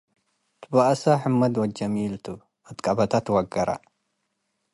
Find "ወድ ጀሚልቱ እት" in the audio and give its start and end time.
1.61-2.77